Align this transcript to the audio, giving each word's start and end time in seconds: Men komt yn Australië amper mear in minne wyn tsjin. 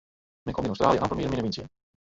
Men 0.45 0.53
komt 0.53 0.67
yn 0.67 0.73
Australië 0.73 0.99
amper 0.99 1.15
mear 1.17 1.29
in 1.29 1.31
minne 1.35 1.45
wyn 1.47 1.55
tsjin. 1.57 1.71